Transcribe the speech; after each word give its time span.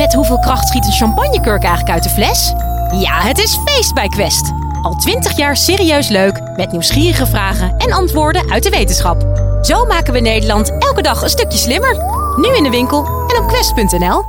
Met 0.00 0.14
hoeveel 0.14 0.38
kracht 0.38 0.68
schiet 0.68 0.86
een 0.86 0.92
champagnekurk 0.92 1.62
eigenlijk 1.62 1.94
uit 1.94 2.02
de 2.02 2.08
fles? 2.08 2.52
Ja, 3.00 3.20
het 3.20 3.38
is 3.38 3.58
feest 3.64 3.94
bij 3.94 4.08
Quest. 4.08 4.52
Al 4.82 4.94
twintig 4.94 5.36
jaar 5.36 5.56
serieus 5.56 6.08
leuk, 6.08 6.40
met 6.56 6.72
nieuwsgierige 6.72 7.26
vragen 7.26 7.76
en 7.76 7.92
antwoorden 7.92 8.50
uit 8.50 8.62
de 8.62 8.70
wetenschap. 8.70 9.22
Zo 9.62 9.84
maken 9.86 10.12
we 10.12 10.20
Nederland 10.20 10.78
elke 10.78 11.02
dag 11.02 11.22
een 11.22 11.28
stukje 11.28 11.58
slimmer. 11.58 11.96
Nu 12.36 12.56
in 12.56 12.62
de 12.62 12.70
winkel 12.70 13.04
en 13.04 13.42
op 13.42 13.48
quest.nl. 13.48 14.24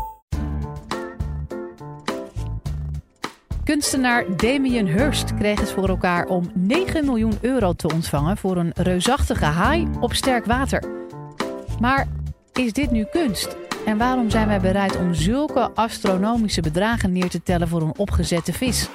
Kunstenaar 3.63 4.25
Damien 4.37 4.87
Hirst 4.87 5.35
kreeg 5.35 5.59
het 5.59 5.71
voor 5.71 5.89
elkaar 5.89 6.25
om 6.25 6.51
9 6.53 7.05
miljoen 7.05 7.37
euro 7.41 7.73
te 7.73 7.93
ontvangen 7.93 8.37
voor 8.37 8.57
een 8.57 8.71
reusachtige 8.75 9.45
haai 9.45 9.87
op 9.99 10.13
sterk 10.13 10.45
water. 10.45 10.83
Maar 11.79 12.07
is 12.53 12.73
dit 12.73 12.91
nu 12.91 13.03
kunst? 13.11 13.55
En 13.85 13.97
waarom 13.97 14.29
zijn 14.29 14.47
wij 14.47 14.59
bereid 14.59 14.97
om 14.97 15.13
zulke 15.13 15.71
astronomische 15.73 16.61
bedragen 16.61 17.11
neer 17.11 17.29
te 17.29 17.43
tellen 17.43 17.67
voor 17.67 17.81
een 17.81 17.97
opgezette 17.97 18.53
vis? 18.53 18.89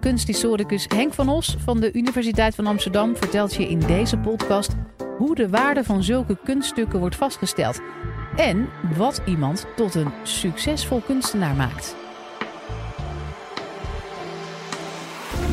Kunsthistoricus 0.00 0.86
Henk 0.88 1.12
van 1.12 1.28
Os 1.28 1.56
van 1.64 1.80
de 1.80 1.92
Universiteit 1.92 2.54
van 2.54 2.66
Amsterdam 2.66 3.16
vertelt 3.16 3.54
je 3.54 3.68
in 3.68 3.78
deze 3.78 4.18
podcast 4.18 4.74
hoe 5.18 5.34
de 5.34 5.48
waarde 5.48 5.84
van 5.84 6.02
zulke 6.02 6.38
kunststukken 6.44 6.98
wordt 6.98 7.16
vastgesteld 7.16 7.80
en 8.36 8.68
wat 8.96 9.22
iemand 9.26 9.66
tot 9.76 9.94
een 9.94 10.12
succesvol 10.22 11.00
kunstenaar 11.00 11.54
maakt. 11.54 11.96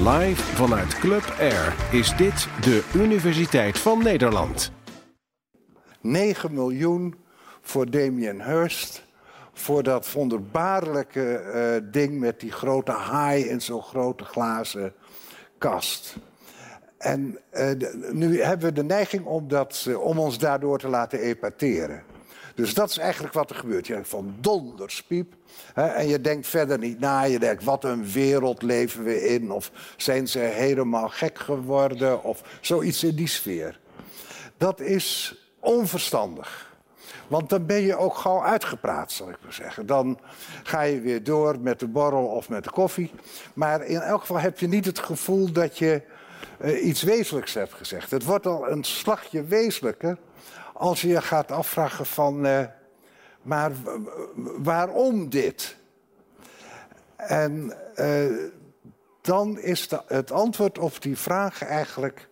Live 0.03 0.41
vanuit 0.41 0.99
Club 0.99 1.35
Air 1.39 1.75
is 1.91 2.15
dit 2.15 2.47
de 2.61 2.89
Universiteit 2.93 3.79
van 3.79 4.03
Nederland. 4.03 4.71
9 6.01 6.53
miljoen 6.53 7.15
voor 7.67 7.89
Damien 7.89 8.41
Hirst. 8.41 9.05
Voor 9.53 9.83
dat 9.83 10.11
wonderbaarlijke 10.11 11.35
eh, 11.35 11.91
ding 11.91 12.19
met 12.19 12.39
die 12.39 12.51
grote 12.51 12.91
haai 12.91 13.43
in 13.43 13.61
zo'n 13.61 13.81
grote 13.81 14.23
glazen 14.23 14.93
kast. 15.57 16.15
En 16.97 17.39
eh, 17.49 17.71
nu 18.11 18.41
hebben 18.41 18.67
we 18.67 18.73
de 18.73 18.83
neiging 18.83 19.25
om, 19.25 19.47
dat, 19.47 19.85
eh, 19.87 20.01
om 20.01 20.19
ons 20.19 20.37
daardoor 20.37 20.79
te 20.79 20.87
laten 20.87 21.19
epateren. 21.19 22.03
Dus 22.55 22.73
dat 22.73 22.89
is 22.89 22.97
eigenlijk 22.97 23.33
wat 23.33 23.49
er 23.49 23.55
gebeurt. 23.55 23.87
Je 23.87 23.93
denkt 23.93 24.09
van 24.09 24.35
donderspiep. 24.39 25.33
Hè, 25.73 25.85
en 25.87 26.07
je 26.07 26.21
denkt 26.21 26.47
verder 26.47 26.77
niet 26.77 26.99
na. 26.99 27.23
Je 27.23 27.39
denkt, 27.39 27.63
wat 27.63 27.83
een 27.83 28.11
wereld 28.11 28.61
leven 28.61 29.03
we 29.03 29.27
in. 29.27 29.51
Of 29.51 29.71
zijn 29.97 30.27
ze 30.27 30.39
helemaal 30.39 31.09
gek 31.09 31.39
geworden. 31.39 32.23
Of 32.23 32.41
zoiets 32.61 33.03
in 33.03 33.15
die 33.15 33.27
sfeer. 33.27 33.79
Dat 34.57 34.79
is 34.79 35.35
onverstandig. 35.59 36.66
Want 37.27 37.49
dan 37.49 37.65
ben 37.65 37.81
je 37.81 37.95
ook 37.95 38.15
gauw 38.15 38.43
uitgepraat, 38.43 39.11
zal 39.11 39.29
ik 39.29 39.37
maar 39.43 39.53
zeggen. 39.53 39.85
Dan 39.85 40.19
ga 40.63 40.81
je 40.81 41.01
weer 41.01 41.23
door 41.23 41.59
met 41.59 41.79
de 41.79 41.87
borrel 41.87 42.25
of 42.25 42.49
met 42.49 42.63
de 42.63 42.71
koffie. 42.71 43.11
Maar 43.53 43.85
in 43.85 43.99
elk 44.01 44.19
geval 44.19 44.39
heb 44.39 44.59
je 44.59 44.67
niet 44.67 44.85
het 44.85 44.99
gevoel 44.99 45.51
dat 45.51 45.77
je 45.77 46.01
uh, 46.61 46.85
iets 46.85 47.03
wezenlijks 47.03 47.53
hebt 47.53 47.73
gezegd. 47.73 48.11
Het 48.11 48.23
wordt 48.23 48.45
al 48.45 48.69
een 48.69 48.83
slagje 48.83 49.43
wezenlijker 49.43 50.17
als 50.73 51.01
je 51.01 51.07
je 51.07 51.21
gaat 51.21 51.51
afvragen 51.51 52.05
van... 52.05 52.45
Uh, 52.45 52.63
maar 53.41 53.71
waarom 54.57 55.29
dit? 55.29 55.77
En 57.15 57.73
uh, 57.95 58.49
dan 59.21 59.59
is 59.59 59.89
het 60.07 60.31
antwoord 60.31 60.79
op 60.79 61.01
die 61.01 61.17
vraag 61.17 61.63
eigenlijk 61.63 62.29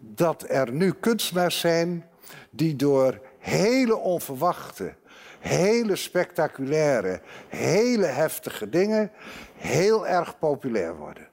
dat 0.00 0.44
er 0.48 0.72
nu 0.72 0.92
kunstenaars 0.92 1.60
zijn 1.60 2.06
die 2.50 2.76
door 2.76 3.20
hele 3.44 3.96
onverwachte, 3.96 4.94
hele 5.40 5.96
spectaculaire, 5.96 7.20
hele 7.48 8.06
heftige 8.06 8.68
dingen 8.68 9.10
heel 9.56 10.06
erg 10.06 10.38
populair 10.38 10.96
worden. 10.96 11.28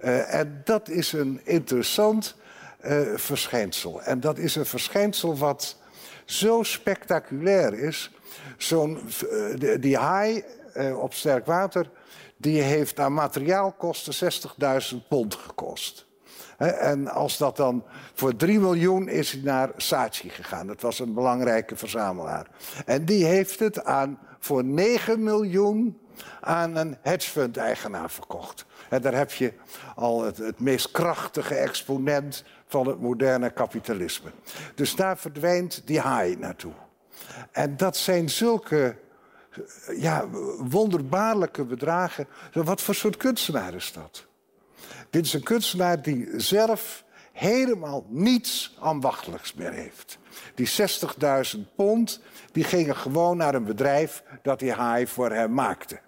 Uh, 0.00 0.34
en 0.34 0.60
dat 0.64 0.88
is 0.88 1.12
een 1.12 1.40
interessant 1.44 2.36
uh, 2.84 3.00
verschijnsel. 3.14 4.02
En 4.02 4.20
dat 4.20 4.38
is 4.38 4.54
een 4.54 4.66
verschijnsel 4.66 5.36
wat 5.36 5.76
zo 6.24 6.62
spectaculair 6.62 7.74
is. 7.74 8.10
Zo'n, 8.56 9.00
uh, 9.30 9.76
die 9.80 9.96
haai 9.96 10.44
op 11.00 11.14
sterk 11.14 11.46
water, 11.46 11.90
die 12.36 12.60
heeft 12.60 13.00
aan 13.00 13.12
materiaalkosten 13.12 14.32
60.000 14.92 15.08
pond 15.08 15.34
gekost. 15.34 16.06
En 16.58 17.08
als 17.08 17.38
dat 17.38 17.56
dan 17.56 17.84
voor 18.14 18.36
3 18.36 18.58
miljoen 18.58 19.08
is 19.08 19.32
hij 19.32 19.40
naar 19.42 19.70
Saatchi 19.76 20.28
gegaan. 20.28 20.66
Dat 20.66 20.80
was 20.80 20.98
een 20.98 21.14
belangrijke 21.14 21.76
verzamelaar. 21.76 22.46
En 22.86 23.04
die 23.04 23.24
heeft 23.24 23.58
het 23.58 23.84
aan 23.84 24.18
voor 24.38 24.64
9 24.64 25.22
miljoen 25.22 25.98
aan 26.40 26.76
een 26.76 26.96
hedgefund-eigenaar 27.02 28.10
verkocht. 28.10 28.66
En 28.88 29.02
daar 29.02 29.14
heb 29.14 29.32
je 29.32 29.52
al 29.94 30.22
het, 30.22 30.60
meest 30.60 30.90
krachtige 30.90 31.54
exponent 31.54 32.44
van 32.66 32.86
het 32.86 33.00
moderne 33.00 33.50
kapitalisme. 33.50 34.30
Dus 34.74 34.94
daar 34.94 35.18
verdwijnt 35.18 35.82
die 35.84 36.00
haai 36.00 36.36
naartoe. 36.36 36.72
En 37.52 37.76
dat 37.76 37.96
zijn 37.96 38.30
zulke 38.30 38.96
ja, 39.96 40.28
wonderbaarlijke 40.58 41.64
bedragen. 41.64 42.26
Wat 42.52 42.80
voor 42.80 42.94
soort 42.94 43.16
kunstenaar 43.16 43.74
is 43.74 43.92
dat? 43.92 44.26
Dit 45.10 45.24
is 45.24 45.32
een 45.32 45.42
kunstenaar 45.42 46.02
die 46.02 46.28
zelf 46.36 47.04
helemaal 47.32 48.06
niets 48.08 48.76
ambachtelijks 48.78 49.54
meer 49.54 49.72
heeft. 49.72 50.18
Die 50.54 50.70
60.000 51.56 51.60
pond, 51.76 52.20
die 52.52 52.64
gingen 52.64 52.96
gewoon 52.96 53.36
naar 53.36 53.54
een 53.54 53.64
bedrijf 53.64 54.22
dat 54.42 54.58
die 54.58 54.72
haai 54.72 55.06
voor 55.06 55.30
hem 55.30 55.54
maakte. 55.54 56.00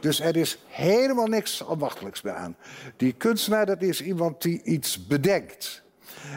Dus 0.00 0.20
er 0.20 0.36
is 0.36 0.58
helemaal 0.66 1.26
niks 1.26 1.64
ambachtelijks 1.64 2.22
meer 2.22 2.34
aan. 2.34 2.56
Die 2.96 3.12
kunstenaar, 3.12 3.66
dat 3.66 3.82
is 3.82 4.02
iemand 4.02 4.42
die 4.42 4.62
iets 4.62 5.06
bedenkt. 5.06 5.82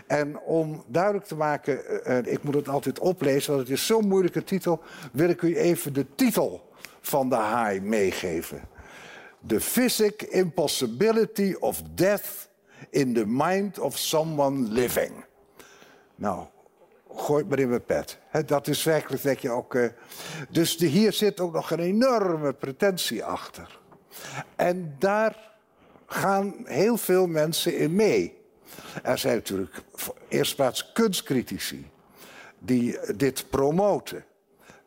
En 0.07 0.39
om 0.39 0.83
duidelijk 0.87 1.25
te 1.25 1.35
maken, 1.35 1.81
uh, 2.07 2.17
ik 2.33 2.43
moet 2.43 2.53
het 2.53 2.69
altijd 2.69 2.99
oplezen, 2.99 3.53
want 3.53 3.67
het 3.67 3.77
is 3.77 3.85
zo'n 3.85 4.07
moeilijke 4.07 4.43
titel, 4.43 4.81
wil 5.11 5.29
ik 5.29 5.41
u 5.41 5.57
even 5.57 5.93
de 5.93 6.05
titel 6.15 6.73
van 7.01 7.29
de 7.29 7.35
haai 7.35 7.81
meegeven. 7.81 8.61
The 9.47 9.61
physic 9.61 10.21
impossibility 10.21 11.55
of 11.59 11.81
death 11.95 12.49
in 12.89 13.13
the 13.13 13.25
mind 13.25 13.79
of 13.79 13.97
someone 13.97 14.67
living. 14.69 15.25
Nou, 16.15 16.45
gooi 17.15 17.43
maar 17.43 17.59
in 17.59 17.69
mijn 17.69 17.85
pet. 17.85 18.17
dat 18.45 18.67
is 18.67 18.83
werkelijk, 18.83 19.23
denk 19.23 19.39
je 19.39 19.49
ook. 19.49 19.73
Uh, 19.73 19.87
dus 20.49 20.77
de, 20.77 20.85
hier 20.85 21.13
zit 21.13 21.39
ook 21.39 21.53
nog 21.53 21.71
een 21.71 21.79
enorme 21.79 22.53
pretentie 22.53 23.23
achter. 23.23 23.79
En 24.55 24.95
daar 24.99 25.51
gaan 26.05 26.55
heel 26.65 26.97
veel 26.97 27.27
mensen 27.27 27.77
in 27.77 27.95
mee. 27.95 28.41
Er 29.03 29.17
zijn 29.17 29.35
natuurlijk 29.35 29.81
eerst 30.27 30.55
plaats 30.55 30.91
kunstcritici 30.91 31.89
die 32.59 33.15
dit 33.15 33.49
promoten. 33.49 34.25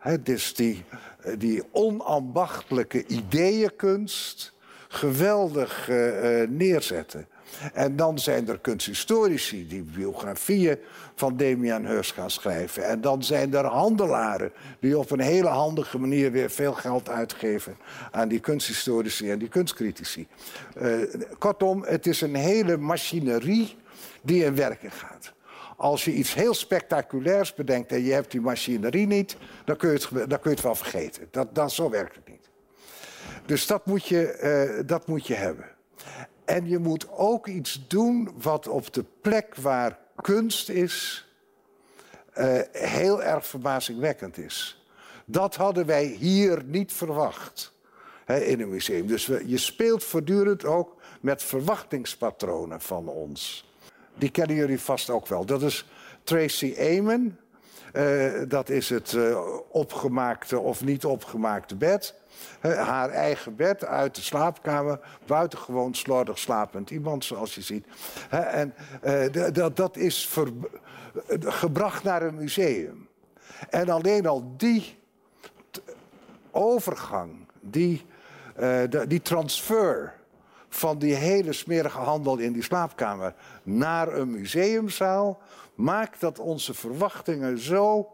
He, 0.07 0.23
dus 0.23 0.55
die, 0.55 0.85
die 1.39 1.63
onambachtelijke 1.73 3.07
ideeënkunst 3.07 4.53
geweldig 4.89 5.89
uh, 5.89 6.41
uh, 6.41 6.49
neerzetten. 6.49 7.27
En 7.73 7.97
dan 7.97 8.19
zijn 8.19 8.49
er 8.49 8.59
kunsthistorici 8.59 9.69
die 9.69 9.83
biografieën 9.83 10.79
van 11.15 11.37
Damian 11.37 11.87
Hirst 11.87 12.13
gaan 12.13 12.31
schrijven. 12.31 12.85
En 12.85 13.01
dan 13.01 13.23
zijn 13.25 13.55
er 13.55 13.65
handelaren 13.65 14.53
die 14.81 14.99
op 14.99 15.11
een 15.11 15.21
hele 15.21 15.49
handige 15.49 15.99
manier 15.99 16.33
weer 16.33 16.51
veel 16.51 16.73
geld 16.73 17.09
uitgeven 17.09 17.77
aan 18.11 18.29
die 18.29 18.41
kunsthistorici 18.41 19.31
en 19.31 19.39
die 19.39 19.49
kunstcritici. 19.49 20.27
Kortom, 21.39 21.85
het 21.85 22.07
is 22.07 22.21
een 22.21 22.35
hele 22.35 22.77
machinerie 22.77 23.77
die 24.23 24.45
in 24.45 24.55
werking 24.55 24.95
gaat. 24.95 25.35
Als 25.77 26.05
je 26.05 26.13
iets 26.13 26.35
heel 26.35 26.55
spectaculairs 26.55 27.55
bedenkt 27.55 27.93
en 27.93 28.03
je 28.03 28.13
hebt 28.13 28.31
die 28.31 28.41
machinerie 28.41 29.07
niet, 29.07 29.37
dan 29.65 29.77
kun 29.77 29.89
je 29.91 29.95
het, 29.95 30.31
dan 30.31 30.41
kun 30.41 30.51
je 30.51 30.57
het 30.57 30.61
wel 30.61 30.75
vergeten. 30.75 31.29
Dat, 31.31 31.55
dat, 31.55 31.73
zo 31.73 31.91
werkt 31.91 32.15
het 32.15 32.29
niet. 32.29 32.49
Dus 33.47 33.67
dat 33.67 33.87
moet, 33.87 34.07
je, 34.07 34.77
uh, 34.79 34.87
dat 34.87 35.07
moet 35.07 35.27
je 35.27 35.35
hebben. 35.35 35.67
En 36.45 36.69
je 36.69 36.79
moet 36.79 37.09
ook 37.11 37.47
iets 37.47 37.85
doen 37.89 38.31
wat 38.39 38.69
op 38.69 38.93
de 38.93 39.05
plek 39.21 39.55
waar 39.55 39.99
kunst 40.21 40.69
is, 40.69 41.27
uh, 42.39 42.59
heel 42.73 43.23
erg 43.23 43.47
verbazingwekkend 43.47 44.39
is. 44.39 44.87
Dat 45.25 45.55
hadden 45.55 45.87
wij 45.87 46.05
hier 46.05 46.65
niet 46.65 46.93
verwacht 46.93 47.73
hè, 48.25 48.39
in 48.39 48.61
een 48.61 48.71
museum. 48.71 49.07
Dus 49.07 49.27
je 49.27 49.59
speelt 49.59 50.05
voortdurend 50.05 50.65
ook 50.65 50.97
met 51.21 51.43
verwachtingspatronen 51.43 52.81
van 52.81 53.09
ons. 53.09 53.71
Die 54.19 54.31
kennen 54.31 54.57
jullie 54.57 54.81
vast 54.81 55.11
ook 55.11 55.27
wel. 55.27 55.45
Dat 55.45 55.63
is 55.63 55.87
Tracy 56.25 56.75
Emin. 56.77 57.39
Uh, 57.93 58.43
dat 58.49 58.69
is 58.69 58.89
het 58.89 59.13
uh, 59.13 59.39
opgemaakte 59.69 60.59
of 60.59 60.85
niet 60.85 61.05
opgemaakte 61.05 61.77
bed. 61.77 62.15
Haar 62.61 63.11
eigen 63.11 63.57
bed 63.57 63.85
uit 63.85 64.15
de 64.15 64.23
slaapkamer. 64.23 65.01
Buitengewoon 65.27 65.95
slordig 65.95 66.39
slapend 66.39 66.91
iemand, 66.91 67.25
zoals 67.25 67.55
je 67.55 67.63
ziet. 67.63 67.87
en 68.31 68.75
dat 69.75 69.97
is 69.97 70.27
ver, 70.27 70.49
gebracht 71.41 72.03
naar 72.03 72.23
een 72.23 72.35
museum. 72.35 73.09
En 73.71 73.89
alleen 73.89 74.27
al 74.27 74.55
die 74.57 74.99
overgang, 76.51 77.47
die, 77.61 78.07
die 79.07 79.23
transfer 79.23 80.16
van 80.69 80.99
die 80.99 81.15
hele 81.15 81.53
smerige 81.53 81.99
handel 81.99 82.39
in 82.39 82.53
die 82.53 82.63
slaapkamer 82.63 83.35
naar 83.63 84.13
een 84.13 84.31
museumzaal, 84.31 85.41
maakt 85.75 86.21
dat 86.21 86.39
onze 86.39 86.75
verwachtingen 86.75 87.59
zo 87.59 88.11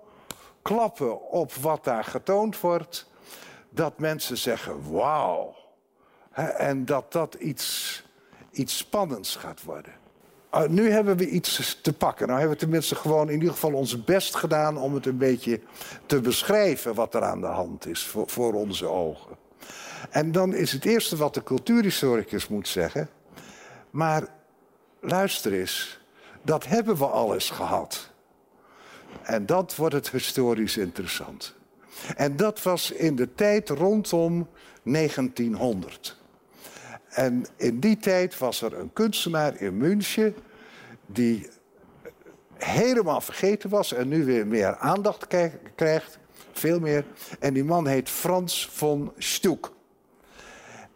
klappen 0.62 1.30
op 1.30 1.54
wat 1.54 1.84
daar 1.84 2.04
getoond 2.04 2.60
wordt, 2.60 3.10
dat 3.70 3.98
mensen 3.98 4.36
zeggen: 4.36 4.92
wauw. 4.92 5.54
En 6.56 6.84
dat 6.84 7.12
dat 7.12 7.34
iets, 7.34 8.02
iets 8.50 8.76
spannends 8.76 9.36
gaat 9.36 9.62
worden. 9.62 9.92
Uh, 10.54 10.66
nu 10.66 10.90
hebben 10.90 11.16
we 11.16 11.28
iets 11.28 11.78
te 11.82 11.92
pakken. 11.92 12.26
Nou 12.26 12.38
hebben 12.38 12.56
we 12.58 12.64
tenminste 12.64 12.94
gewoon 12.94 13.28
in 13.28 13.34
ieder 13.34 13.52
geval 13.52 13.72
ons 13.72 14.04
best 14.04 14.34
gedaan 14.34 14.78
om 14.78 14.94
het 14.94 15.06
een 15.06 15.18
beetje 15.18 15.60
te 16.06 16.20
beschrijven 16.20 16.94
wat 16.94 17.14
er 17.14 17.22
aan 17.22 17.40
de 17.40 17.46
hand 17.46 17.86
is 17.86 18.06
voor, 18.06 18.28
voor 18.28 18.54
onze 18.54 18.86
ogen. 18.86 19.36
En 20.10 20.32
dan 20.32 20.54
is 20.54 20.72
het 20.72 20.84
eerste 20.84 21.16
wat 21.16 21.34
de 21.34 21.42
cultuurhistoricus 21.42 22.48
moet 22.48 22.68
zeggen. 22.68 23.08
Maar 23.90 24.26
luister 25.00 25.52
eens, 25.52 26.00
dat 26.42 26.66
hebben 26.66 26.96
we 26.96 27.06
al 27.06 27.34
eens 27.34 27.50
gehad. 27.50 28.10
En 29.22 29.46
dat 29.46 29.76
wordt 29.76 29.94
het 29.94 30.10
historisch 30.10 30.76
interessant. 30.76 31.54
En 32.16 32.36
dat 32.36 32.62
was 32.62 32.90
in 32.90 33.16
de 33.16 33.34
tijd 33.34 33.68
rondom 33.68 34.48
1900. 34.82 36.16
En 37.08 37.46
in 37.56 37.80
die 37.80 37.96
tijd 37.96 38.38
was 38.38 38.62
er 38.62 38.78
een 38.78 38.92
kunstenaar 38.92 39.60
in 39.60 39.76
München 39.76 40.34
die 41.06 41.48
helemaal 42.56 43.20
vergeten 43.20 43.70
was 43.70 43.92
en 43.92 44.08
nu 44.08 44.24
weer 44.24 44.46
meer 44.46 44.76
aandacht 44.76 45.26
krijgt, 45.74 46.18
veel 46.52 46.80
meer. 46.80 47.04
En 47.38 47.54
die 47.54 47.64
man 47.64 47.86
heet 47.86 48.08
Frans 48.08 48.68
von 48.72 49.12
Stuck. 49.18 49.70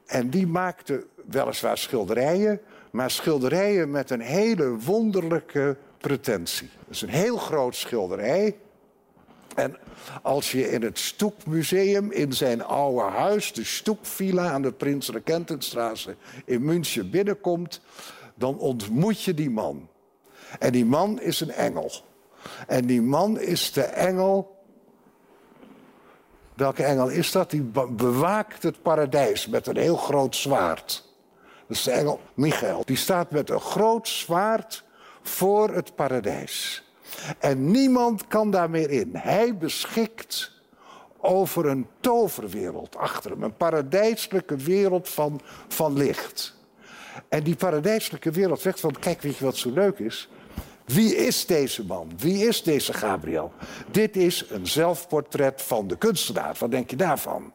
En 0.06 0.30
die 0.30 0.46
maakte 0.46 1.06
weliswaar 1.24 1.78
schilderijen, 1.78 2.60
maar 2.90 3.10
schilderijen 3.10 3.90
met 3.90 4.10
een 4.10 4.20
hele 4.20 4.78
wonderlijke 4.78 5.76
pretentie. 5.98 6.70
Dat 6.78 6.94
is 6.94 7.02
een 7.02 7.08
heel 7.08 7.36
groot 7.36 7.74
schilderij. 7.74 8.56
En 9.54 9.76
als 10.22 10.52
je 10.52 10.70
in 10.70 10.82
het 10.82 10.98
Stoekmuseum 10.98 12.10
in 12.10 12.32
zijn 12.32 12.64
oude 12.64 13.10
huis, 13.10 13.52
de 13.52 13.64
Stoekvilla 13.64 14.50
aan 14.50 14.62
de 14.62 14.72
Prins 14.72 15.10
in 16.44 16.64
München 16.64 17.10
binnenkomt, 17.10 17.80
dan 18.34 18.58
ontmoet 18.58 19.22
je 19.22 19.34
die 19.34 19.50
man. 19.50 19.88
En 20.58 20.72
die 20.72 20.84
man 20.84 21.20
is 21.20 21.40
een 21.40 21.50
engel. 21.50 21.92
En 22.66 22.86
die 22.86 23.02
man 23.02 23.40
is 23.40 23.72
de 23.72 23.82
engel. 23.82 24.55
Welke 26.56 26.82
engel 26.82 27.08
is 27.08 27.32
dat? 27.32 27.50
Die 27.50 27.62
bewaakt 27.90 28.62
het 28.62 28.82
paradijs 28.82 29.46
met 29.46 29.66
een 29.66 29.76
heel 29.76 29.96
groot 29.96 30.36
zwaard. 30.36 31.04
Dat 31.66 31.76
is 31.76 31.82
de 31.82 31.90
engel 31.90 32.20
Michael. 32.34 32.82
Die 32.84 32.96
staat 32.96 33.30
met 33.30 33.50
een 33.50 33.60
groot 33.60 34.08
zwaard 34.08 34.84
voor 35.22 35.74
het 35.74 35.94
paradijs. 35.94 36.84
En 37.38 37.70
niemand 37.70 38.26
kan 38.26 38.50
daar 38.50 38.70
meer 38.70 38.90
in. 38.90 39.10
Hij 39.12 39.56
beschikt 39.56 40.52
over 41.18 41.66
een 41.66 41.86
toverwereld 42.00 42.96
achter 42.96 43.30
hem. 43.30 43.42
Een 43.42 43.56
paradijselijke 43.56 44.56
wereld 44.56 45.08
van, 45.08 45.40
van 45.68 45.96
licht. 45.96 46.54
En 47.28 47.42
die 47.42 47.56
paradijselijke 47.56 48.30
wereld 48.30 48.60
zegt 48.60 48.80
van, 48.80 48.96
kijk, 49.00 49.22
weet 49.22 49.36
je 49.36 49.44
wat 49.44 49.56
zo 49.56 49.70
leuk 49.70 49.98
is? 49.98 50.28
Wie 50.86 51.16
is 51.16 51.46
deze 51.46 51.84
man? 51.84 52.12
Wie 52.18 52.46
is 52.46 52.62
deze 52.62 52.92
Gabriel? 52.92 53.52
Dit 53.90 54.16
is 54.16 54.44
een 54.50 54.66
zelfportret 54.66 55.62
van 55.62 55.88
de 55.88 55.96
kunstenaar. 55.96 56.56
Wat 56.58 56.70
denk 56.70 56.90
je 56.90 56.96
daarvan? 56.96 57.52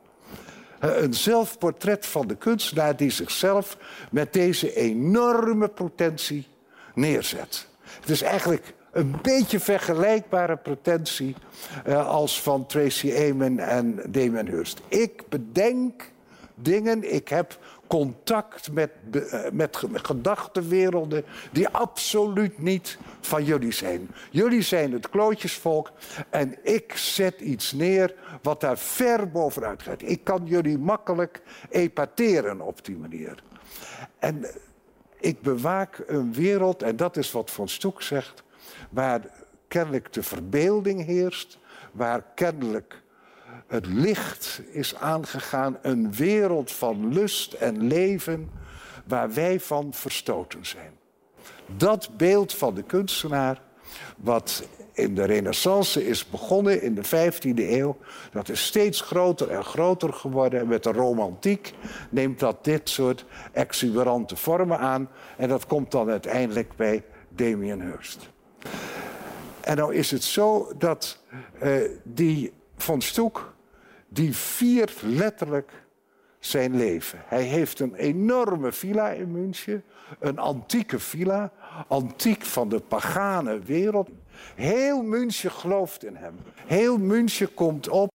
Een 0.79 1.13
zelfportret 1.13 2.05
van 2.05 2.27
de 2.27 2.35
kunstenaar 2.35 2.95
die 2.95 3.09
zichzelf 3.09 3.77
met 4.11 4.33
deze 4.33 4.75
enorme 4.75 5.67
potentie 5.67 6.47
neerzet. 6.95 7.67
Het 7.99 8.09
is 8.09 8.21
eigenlijk 8.21 8.73
een 8.91 9.15
beetje 9.21 9.59
vergelijkbare 9.59 10.57
pretentie 10.57 11.35
uh, 11.87 12.07
als 12.07 12.41
van 12.41 12.65
Tracy 12.65 13.11
Emin 13.11 13.59
en 13.59 14.01
Damien 14.09 14.47
Hirst. 14.47 14.81
Ik 14.87 15.23
bedenk 15.29 16.11
dingen, 16.55 17.13
ik 17.13 17.27
heb 17.27 17.57
contact 17.91 18.71
met, 18.71 18.91
uh, 19.11 19.49
met 19.51 19.83
gedachtenwerelden 19.93 21.23
die 21.51 21.67
absoluut 21.67 22.59
niet 22.59 22.97
van 23.21 23.43
jullie 23.43 23.71
zijn. 23.71 24.09
Jullie 24.29 24.61
zijn 24.61 24.91
het 24.91 25.09
klootjesvolk 25.09 25.91
en 26.29 26.57
ik 26.63 26.95
zet 26.95 27.39
iets 27.39 27.71
neer 27.71 28.15
wat 28.41 28.61
daar 28.61 28.77
ver 28.77 29.31
bovenuit 29.31 29.83
gaat. 29.83 30.01
Ik 30.01 30.23
kan 30.23 30.41
jullie 30.45 30.77
makkelijk 30.77 31.41
epateren 31.69 32.61
op 32.61 32.85
die 32.85 32.97
manier. 32.97 33.43
En 34.19 34.45
ik 35.19 35.41
bewaak 35.41 36.03
een 36.07 36.33
wereld, 36.33 36.83
en 36.83 36.95
dat 36.95 37.17
is 37.17 37.31
wat 37.31 37.51
Van 37.51 37.69
Stoek 37.69 38.01
zegt, 38.01 38.43
waar 38.89 39.21
kennelijk 39.67 40.13
de 40.13 40.23
verbeelding 40.23 41.05
heerst, 41.05 41.57
waar 41.91 42.23
kennelijk 42.35 43.01
het 43.67 43.85
licht 43.85 44.61
is 44.71 44.95
aangegaan, 44.95 45.77
een 45.81 46.13
wereld 46.13 46.71
van 46.71 47.13
lust 47.13 47.53
en 47.53 47.87
leven 47.87 48.49
waar 49.05 49.33
wij 49.33 49.59
van 49.59 49.93
verstoten 49.93 50.65
zijn. 50.65 50.91
Dat 51.75 52.09
beeld 52.17 52.53
van 52.53 52.75
de 52.75 52.83
kunstenaar, 52.83 53.61
wat 54.17 54.63
in 54.93 55.15
de 55.15 55.23
Renaissance 55.23 56.07
is 56.07 56.29
begonnen 56.29 56.81
in 56.81 56.95
de 56.95 57.05
15e 57.05 57.55
eeuw, 57.55 57.97
dat 58.31 58.49
is 58.49 58.65
steeds 58.65 59.01
groter 59.01 59.49
en 59.49 59.63
groter 59.63 60.13
geworden. 60.13 60.59
En 60.59 60.67
met 60.67 60.83
de 60.83 60.91
romantiek 60.91 61.73
neemt 62.09 62.39
dat 62.39 62.63
dit 62.63 62.89
soort 62.89 63.25
exuberante 63.51 64.35
vormen 64.35 64.79
aan. 64.79 65.09
En 65.37 65.49
dat 65.49 65.65
komt 65.65 65.91
dan 65.91 66.09
uiteindelijk 66.09 66.75
bij 66.75 67.03
Damien 67.29 67.81
Hirst. 67.81 68.29
En 69.61 69.77
nou 69.77 69.95
is 69.95 70.11
het 70.11 70.23
zo 70.23 70.71
dat 70.77 71.19
uh, 71.63 71.75
die 72.03 72.53
Van 72.81 73.01
Stoek, 73.01 73.53
die 74.07 74.35
viert 74.35 75.01
letterlijk 75.01 75.71
zijn 76.39 76.77
leven. 76.77 77.21
Hij 77.25 77.43
heeft 77.43 77.79
een 77.79 77.95
enorme 77.95 78.71
villa 78.71 79.09
in 79.09 79.31
München, 79.31 79.83
een 80.19 80.39
antieke 80.39 80.99
villa, 80.99 81.51
antiek 81.87 82.43
van 82.43 82.69
de 82.69 82.79
pagane 82.79 83.59
wereld. 83.59 84.09
Heel 84.55 85.01
München 85.01 85.51
gelooft 85.51 86.03
in 86.03 86.15
hem. 86.15 86.35
Heel 86.55 86.97
München 86.97 87.53
komt 87.53 87.89
op 87.89 88.11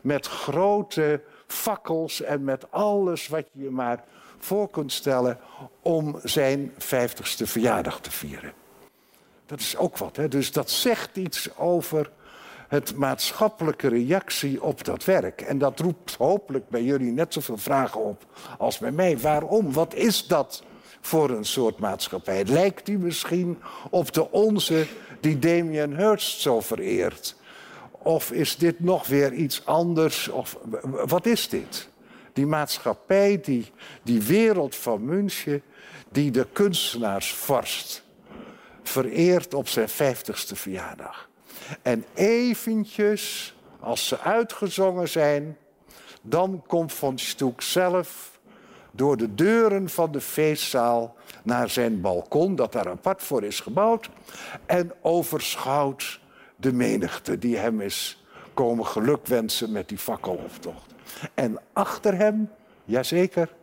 met 0.00 0.26
grote 0.26 1.22
fakkels 1.46 2.22
en 2.22 2.44
met 2.44 2.70
alles 2.70 3.28
wat 3.28 3.48
je 3.52 3.62
je 3.62 3.70
maar 3.70 4.04
voor 4.38 4.70
kunt 4.70 4.92
stellen 4.92 5.38
om 5.82 6.20
zijn 6.22 6.72
vijftigste 6.78 7.46
verjaardag 7.46 8.00
te 8.00 8.10
vieren. 8.10 8.52
Dat 9.46 9.60
is 9.60 9.76
ook 9.76 9.98
wat. 9.98 10.16
Hè? 10.16 10.28
Dus 10.28 10.52
dat 10.52 10.70
zegt 10.70 11.16
iets 11.16 11.56
over 11.56 12.10
het 12.68 12.96
maatschappelijke 12.96 13.88
reactie 13.88 14.62
op 14.62 14.84
dat 14.84 15.04
werk. 15.04 15.40
En 15.40 15.58
dat 15.58 15.80
roept 15.80 16.14
hopelijk 16.14 16.68
bij 16.68 16.82
jullie 16.82 17.12
net 17.12 17.32
zoveel 17.32 17.58
vragen 17.58 18.00
op 18.04 18.26
als 18.58 18.78
bij 18.78 18.92
mij. 18.92 19.18
Waarom? 19.18 19.72
Wat 19.72 19.94
is 19.94 20.26
dat 20.26 20.62
voor 21.00 21.30
een 21.30 21.44
soort 21.44 21.78
maatschappij? 21.78 22.44
Lijkt 22.44 22.86
die 22.86 22.98
misschien 22.98 23.58
op 23.90 24.12
de 24.12 24.30
onze 24.30 24.86
die 25.20 25.38
Damien 25.38 25.96
Hirst 25.96 26.40
zo 26.40 26.60
vereert? 26.60 27.36
Of 27.90 28.32
is 28.32 28.56
dit 28.56 28.80
nog 28.80 29.06
weer 29.06 29.32
iets 29.32 29.66
anders? 29.66 30.28
Of 30.28 30.58
wat 31.06 31.26
is 31.26 31.48
dit? 31.48 31.88
Die 32.32 32.46
maatschappij, 32.46 33.40
die, 33.42 33.72
die 34.02 34.22
wereld 34.22 34.76
van 34.76 35.04
München, 35.04 35.62
die 36.10 36.30
de 36.30 36.46
kunstenaars 36.52 37.32
vorst 37.32 38.02
vereerd 38.82 39.54
op 39.54 39.68
zijn 39.68 39.88
vijftigste 39.88 40.56
verjaardag. 40.56 41.27
En 41.82 42.04
eventjes, 42.14 43.54
als 43.80 44.08
ze 44.08 44.20
uitgezongen 44.20 45.08
zijn, 45.08 45.56
dan 46.22 46.62
komt 46.66 46.92
Van 46.92 47.18
Stoek 47.18 47.62
zelf 47.62 48.38
door 48.90 49.16
de 49.16 49.34
deuren 49.34 49.88
van 49.88 50.12
de 50.12 50.20
feestzaal 50.20 51.16
naar 51.42 51.70
zijn 51.70 52.00
balkon, 52.00 52.56
dat 52.56 52.72
daar 52.72 52.88
apart 52.88 53.22
voor 53.22 53.44
is 53.44 53.60
gebouwd, 53.60 54.10
en 54.66 54.92
overschouwt 55.00 56.20
de 56.56 56.72
menigte 56.72 57.38
die 57.38 57.56
hem 57.56 57.80
is 57.80 58.22
komen 58.54 58.86
gelukwensen 58.86 59.72
met 59.72 59.88
die 59.88 59.98
fakkeloptocht. 59.98 60.94
En 61.34 61.58
achter 61.72 62.16
hem, 62.16 62.50
jazeker, 62.84 63.54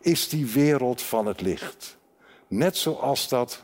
is 0.00 0.28
die 0.28 0.46
wereld 0.46 1.02
van 1.02 1.26
het 1.26 1.40
licht. 1.40 1.96
Net 2.48 2.76
zoals 2.76 3.28
dat 3.28 3.62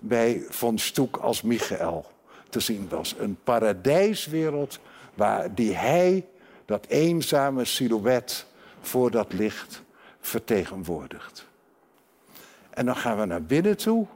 bij 0.00 0.44
Von 0.48 0.78
Stoek 0.78 1.16
als 1.16 1.42
Michael 1.42 2.06
te 2.48 2.60
zien 2.60 2.88
was. 2.88 3.14
Een 3.18 3.38
paradijswereld 3.44 4.78
waar 5.14 5.54
die 5.54 5.74
hij, 5.74 6.26
dat 6.64 6.86
eenzame 6.86 7.64
silhouet 7.64 8.46
voor 8.80 9.10
dat 9.10 9.32
licht, 9.32 9.82
vertegenwoordigt. 10.20 11.46
En 12.70 12.86
dan 12.86 12.96
gaan 12.96 13.18
we 13.18 13.24
naar 13.24 13.42
binnen 13.42 13.76
toe. 13.76 14.06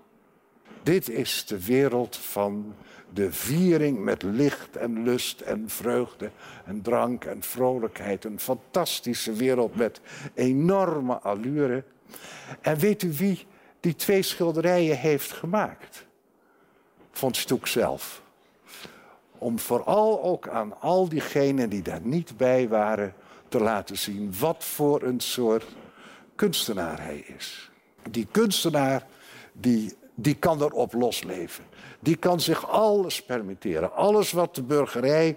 Dit 0.83 1.09
is 1.09 1.45
de 1.47 1.65
wereld 1.65 2.17
van 2.17 2.75
de 3.13 3.33
viering 3.33 3.99
met 3.99 4.23
licht 4.23 4.77
en 4.77 5.03
lust 5.03 5.41
en 5.41 5.65
vreugde 5.69 6.31
en 6.65 6.83
drank 6.83 7.25
en 7.25 7.43
vrolijkheid. 7.43 8.25
Een 8.25 8.41
fantastische 8.41 9.33
wereld 9.33 9.77
met 9.77 10.01
enorme 10.35 11.15
allure. 11.19 11.85
En 12.61 12.79
weet 12.79 13.03
u 13.03 13.13
wie 13.13 13.47
die 13.81 13.95
twee 13.95 14.23
schilderijen 14.23 14.97
heeft 14.97 15.33
gemaakt? 15.33 16.07
Von 17.13 17.35
Stoek 17.35 17.67
zelf. 17.67 18.23
Om 19.39 19.59
vooral 19.59 20.23
ook 20.23 20.49
aan 20.49 20.81
al 20.81 21.09
diegenen 21.09 21.69
die 21.69 21.83
daar 21.83 22.01
niet 22.03 22.37
bij 22.37 22.69
waren 22.69 23.15
te 23.49 23.61
laten 23.61 23.99
zien 23.99 24.35
wat 24.39 24.65
voor 24.65 25.03
een 25.03 25.21
soort 25.21 25.65
kunstenaar 26.35 27.03
hij 27.03 27.25
is. 27.37 27.71
Die 28.11 28.27
kunstenaar 28.31 29.07
die, 29.53 29.97
die 30.15 30.35
kan 30.35 30.63
erop 30.63 30.93
losleven. 30.93 31.65
Die 32.01 32.17
kan 32.17 32.41
zich 32.41 32.71
alles 32.71 33.23
permitteren. 33.23 33.95
Alles 33.95 34.33
wat 34.33 34.55
de 34.55 34.63
burgerij 34.63 35.37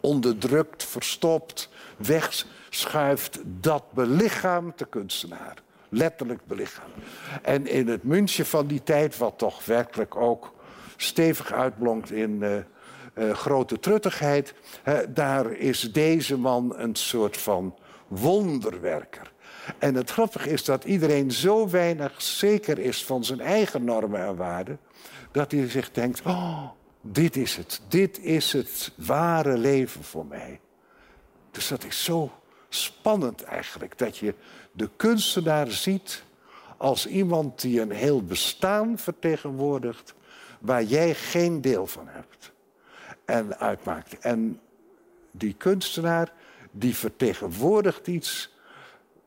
onderdrukt, 0.00 0.84
verstopt, 0.84 1.68
wegschuift, 1.96 3.40
dat 3.44 3.92
belichaamt 3.92 4.78
de 4.78 4.84
kunstenaar. 4.84 5.54
Letterlijk 5.88 6.46
belichaam. 6.46 6.90
En 7.42 7.66
in 7.66 7.88
het 7.88 8.02
München 8.02 8.46
van 8.46 8.66
die 8.66 8.82
tijd, 8.82 9.16
wat 9.16 9.38
toch 9.38 9.64
werkelijk 9.64 10.16
ook 10.16 10.53
stevig 10.96 11.52
uitblonkt 11.52 12.10
in 12.10 12.30
uh, 12.42 12.56
uh, 13.14 13.34
grote 13.34 13.78
truttigheid, 13.78 14.54
daar 15.08 15.52
is 15.52 15.92
deze 15.92 16.38
man 16.38 16.74
een 16.76 16.94
soort 16.94 17.36
van 17.36 17.74
wonderwerker. 18.08 19.32
En 19.78 19.94
het 19.94 20.10
grappige 20.10 20.50
is 20.50 20.64
dat 20.64 20.84
iedereen 20.84 21.30
zo 21.30 21.68
weinig 21.68 22.22
zeker 22.22 22.78
is 22.78 23.04
van 23.04 23.24
zijn 23.24 23.40
eigen 23.40 23.84
normen 23.84 24.20
en 24.20 24.36
waarden, 24.36 24.78
dat 25.32 25.50
hij 25.50 25.68
zich 25.68 25.90
denkt: 25.90 26.22
oh, 26.26 26.70
dit 27.00 27.36
is 27.36 27.56
het, 27.56 27.80
dit 27.88 28.18
is 28.18 28.52
het 28.52 28.92
ware 28.96 29.58
leven 29.58 30.04
voor 30.04 30.26
mij. 30.26 30.60
Dus 31.50 31.68
dat 31.68 31.84
is 31.84 32.04
zo 32.04 32.32
spannend 32.68 33.42
eigenlijk, 33.42 33.98
dat 33.98 34.18
je 34.18 34.34
de 34.72 34.90
kunstenaar 34.96 35.70
ziet 35.70 36.22
als 36.76 37.06
iemand 37.06 37.60
die 37.60 37.80
een 37.80 37.90
heel 37.90 38.22
bestaan 38.22 38.98
vertegenwoordigt 38.98 40.14
waar 40.64 40.82
jij 40.82 41.14
geen 41.14 41.60
deel 41.60 41.86
van 41.86 42.08
hebt 42.08 42.52
en 43.24 43.58
uitmaakt. 43.58 44.18
En 44.18 44.60
die 45.30 45.54
kunstenaar 45.54 46.32
die 46.70 46.96
vertegenwoordigt 46.96 48.06
iets 48.06 48.56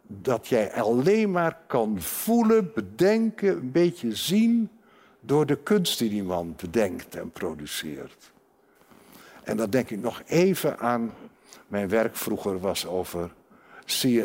dat 0.07 0.47
jij 0.47 0.73
alleen 0.73 1.31
maar 1.31 1.57
kan 1.67 2.01
voelen, 2.01 2.71
bedenken, 2.73 3.49
een 3.49 3.71
beetje 3.71 4.15
zien 4.15 4.69
door 5.19 5.45
de 5.45 5.57
kunst 5.57 5.99
die 5.99 6.09
die 6.09 6.23
man 6.23 6.53
bedenkt 6.57 7.15
en 7.15 7.31
produceert. 7.31 8.31
En 9.43 9.57
dan 9.57 9.69
denk 9.69 9.89
ik 9.89 10.01
nog 10.01 10.21
even 10.25 10.79
aan 10.79 11.13
mijn 11.67 11.89
werk 11.89 12.15
vroeger 12.15 12.59
was 12.59 12.85
over 12.85 13.31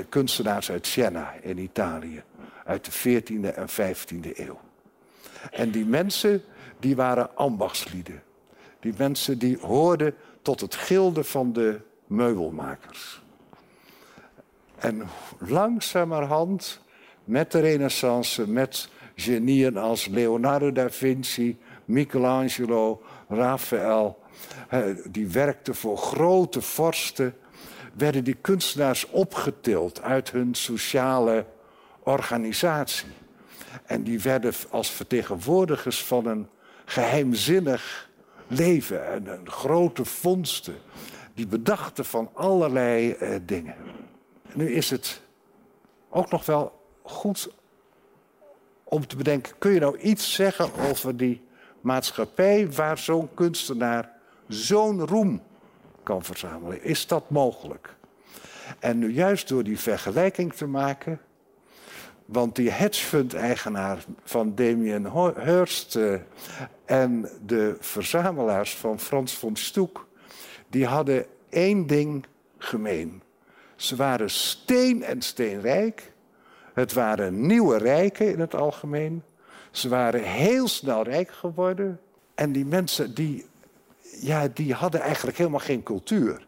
kunstenaars 0.08 0.70
uit 0.70 0.86
Siena 0.86 1.34
in 1.40 1.58
Italië. 1.58 2.22
Uit 2.64 2.84
de 2.84 3.20
14e 3.20 3.54
en 3.54 3.68
15e 3.68 4.36
eeuw. 4.38 4.60
En 5.50 5.70
die 5.70 5.84
mensen, 5.84 6.42
die 6.82 6.96
waren 6.96 7.36
ambachtslieden. 7.36 8.22
Die 8.80 8.94
mensen 8.96 9.38
die 9.38 9.58
hoorden 9.58 10.14
tot 10.42 10.60
het 10.60 10.74
gilde 10.74 11.24
van 11.24 11.52
de 11.52 11.80
meubelmakers. 12.06 13.22
En 14.78 15.02
langzamerhand, 15.38 16.80
met 17.24 17.52
de 17.52 17.60
renaissance, 17.60 18.48
met 18.48 18.88
genieën 19.14 19.76
als 19.76 20.06
Leonardo 20.06 20.72
da 20.72 20.90
Vinci, 20.90 21.58
Michelangelo, 21.84 23.02
Raphaël, 23.28 24.18
die 25.10 25.28
werkten 25.28 25.74
voor 25.74 25.98
grote 25.98 26.60
vorsten, 26.60 27.34
werden 27.94 28.24
die 28.24 28.36
kunstenaars 28.40 29.06
opgetild 29.10 30.02
uit 30.02 30.30
hun 30.30 30.54
sociale 30.54 31.46
organisatie. 32.02 33.08
En 33.84 34.02
die 34.02 34.20
werden 34.20 34.52
als 34.70 34.90
vertegenwoordigers 34.90 36.04
van 36.04 36.26
een 36.26 36.48
geheimzinnig 36.92 38.10
leven 38.46 39.06
en 39.12 39.26
een 39.26 39.50
grote 39.50 40.04
vondsten. 40.04 40.74
Die 41.34 41.46
bedachten 41.46 42.04
van 42.04 42.30
allerlei 42.34 43.12
eh, 43.12 43.34
dingen. 43.42 43.74
Nu 44.54 44.72
is 44.72 44.90
het 44.90 45.20
ook 46.10 46.30
nog 46.30 46.46
wel 46.46 46.84
goed 47.02 47.50
om 48.84 49.06
te 49.06 49.16
bedenken: 49.16 49.58
kun 49.58 49.72
je 49.72 49.80
nou 49.80 49.98
iets 49.98 50.34
zeggen 50.34 50.70
over 50.90 51.16
die 51.16 51.42
maatschappij 51.80 52.72
waar 52.72 52.98
zo'n 52.98 53.34
kunstenaar 53.34 54.10
zo'n 54.48 55.06
roem 55.06 55.42
kan 56.02 56.24
verzamelen? 56.24 56.84
Is 56.84 57.06
dat 57.06 57.30
mogelijk? 57.30 57.94
En 58.78 58.98
nu 58.98 59.12
juist 59.12 59.48
door 59.48 59.64
die 59.64 59.78
vergelijking 59.78 60.54
te 60.54 60.66
maken, 60.66 61.20
want 62.32 62.56
die 62.56 62.70
hedgefund-eigenaar 62.70 64.04
van 64.24 64.54
Damien 64.54 65.10
Hirst 65.38 65.94
uh, 65.94 66.14
en 66.84 67.28
de 67.46 67.76
verzamelaars 67.80 68.74
van 68.74 68.98
Frans 68.98 69.34
von 69.34 69.56
Stoek, 69.56 70.06
die 70.68 70.86
hadden 70.86 71.26
één 71.48 71.86
ding 71.86 72.24
gemeen. 72.58 73.22
Ze 73.76 73.96
waren 73.96 74.30
steen 74.30 75.02
en 75.02 75.22
steenrijk. 75.22 76.12
Het 76.74 76.92
waren 76.92 77.46
nieuwe 77.46 77.78
rijken 77.78 78.32
in 78.32 78.40
het 78.40 78.54
algemeen. 78.54 79.22
Ze 79.70 79.88
waren 79.88 80.22
heel 80.22 80.68
snel 80.68 81.02
rijk 81.02 81.30
geworden. 81.30 82.00
En 82.34 82.52
die 82.52 82.64
mensen 82.64 83.14
die, 83.14 83.46
ja, 84.20 84.48
die 84.48 84.74
hadden 84.74 85.00
eigenlijk 85.00 85.36
helemaal 85.36 85.60
geen 85.60 85.82
cultuur. 85.82 86.46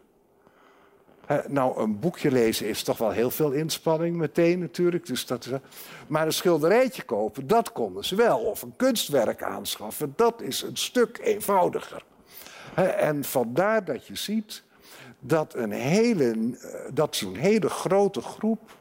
Nou, 1.47 1.81
een 1.81 1.99
boekje 1.99 2.31
lezen 2.31 2.67
is 2.67 2.83
toch 2.83 2.97
wel 2.97 3.09
heel 3.09 3.31
veel 3.31 3.51
inspanning 3.51 4.15
meteen 4.15 4.59
natuurlijk. 4.59 5.05
Dus 5.05 5.25
dat 5.25 5.49
maar 6.07 6.25
een 6.25 6.33
schilderijtje 6.33 7.03
kopen, 7.03 7.47
dat 7.47 7.71
konden 7.71 8.05
ze 8.05 8.15
wel. 8.15 8.39
Of 8.39 8.61
een 8.61 8.73
kunstwerk 8.75 9.43
aanschaffen, 9.43 10.13
dat 10.15 10.41
is 10.41 10.61
een 10.61 10.77
stuk 10.77 11.19
eenvoudiger. 11.23 12.03
en 12.97 13.23
vandaar 13.23 13.85
dat 13.85 14.07
je 14.07 14.15
ziet 14.15 14.63
dat, 15.19 15.53
een 15.55 15.71
hele, 15.71 16.31
eh, 16.31 16.79
dat 16.93 17.15
zo'n 17.15 17.35
hele 17.35 17.69
grote 17.69 18.21
groep 18.21 18.77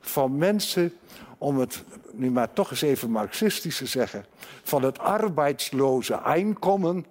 van 0.00 0.36
mensen, 0.36 0.92
om 1.38 1.58
het 1.58 1.84
nu 2.12 2.30
maar 2.30 2.52
toch 2.52 2.70
eens 2.70 2.82
even 2.82 3.10
marxistisch 3.10 3.76
te 3.76 3.86
zeggen, 3.86 4.24
van 4.62 4.82
het 4.82 4.98
arbeidsloze 4.98 6.20
inkomen, 6.34 7.04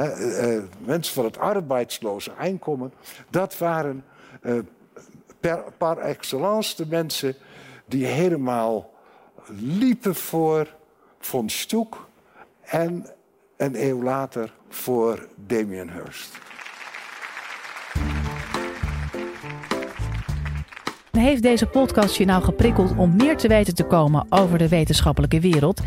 uh, 0.00 0.54
uh, 0.54 0.62
mensen 0.78 1.14
van 1.14 1.24
het 1.24 1.38
arbeidsloze 1.38 2.32
inkomen, 2.40 2.92
dat 3.30 3.58
waren 3.58 4.04
uh, 4.42 4.58
per, 5.40 5.64
par 5.78 5.98
excellence 5.98 6.76
de 6.76 6.86
mensen 6.86 7.34
die 7.86 8.06
helemaal 8.06 8.90
liepen 9.58 10.14
voor 10.14 10.74
Von 11.18 11.48
Stoek 11.48 12.08
en 12.60 13.06
een 13.56 13.84
eeuw 13.88 14.02
later 14.02 14.54
voor 14.68 15.28
Damien 15.36 15.90
Hirst. 15.90 16.38
Heeft 21.10 21.42
deze 21.42 21.66
podcast 21.66 22.16
je 22.16 22.24
nou 22.24 22.42
geprikkeld 22.42 22.96
om 22.96 23.16
meer 23.16 23.36
te 23.36 23.48
weten 23.48 23.74
te 23.74 23.84
komen 23.84 24.26
over 24.28 24.58
de 24.58 24.68
wetenschappelijke 24.68 25.40
wereld? 25.40 25.80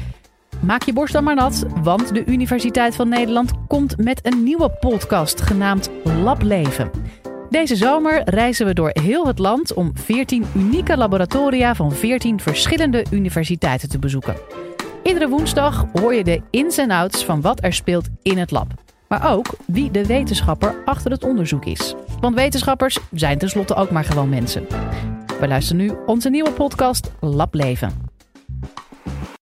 Maak 0.63 0.83
je 0.83 0.93
borst 0.93 1.13
dan 1.13 1.23
maar 1.23 1.35
nat, 1.35 1.65
want 1.81 2.13
de 2.13 2.25
Universiteit 2.25 2.95
van 2.95 3.09
Nederland 3.09 3.51
komt 3.67 3.97
met 3.97 4.25
een 4.25 4.43
nieuwe 4.43 4.69
podcast 4.69 5.41
genaamd 5.41 5.89
Lableven. 6.03 6.91
Deze 7.49 7.75
zomer 7.75 8.21
reizen 8.29 8.65
we 8.65 8.73
door 8.73 8.89
heel 8.93 9.27
het 9.27 9.39
land 9.39 9.73
om 9.73 9.91
14 9.97 10.45
unieke 10.55 10.97
laboratoria 10.97 11.75
van 11.75 11.91
14 11.91 12.39
verschillende 12.39 13.05
universiteiten 13.11 13.89
te 13.89 13.99
bezoeken. 13.99 14.35
Iedere 15.03 15.29
woensdag 15.29 15.85
hoor 15.93 16.13
je 16.13 16.23
de 16.23 16.41
ins 16.49 16.77
en 16.77 16.91
outs 16.91 17.25
van 17.25 17.41
wat 17.41 17.63
er 17.63 17.73
speelt 17.73 18.07
in 18.21 18.37
het 18.37 18.51
lab. 18.51 18.67
Maar 19.07 19.31
ook 19.31 19.47
wie 19.65 19.91
de 19.91 20.05
wetenschapper 20.05 20.75
achter 20.85 21.11
het 21.11 21.23
onderzoek 21.23 21.65
is. 21.65 21.95
Want 22.19 22.35
wetenschappers 22.35 22.99
zijn 23.11 23.37
tenslotte 23.37 23.75
ook 23.75 23.91
maar 23.91 24.05
gewoon 24.05 24.29
mensen. 24.29 24.65
We 25.39 25.47
luisteren 25.47 25.85
nu 25.85 25.93
onze 26.05 26.29
nieuwe 26.29 26.51
podcast 26.51 27.11
Lab 27.19 27.53
Leven. 27.53 28.12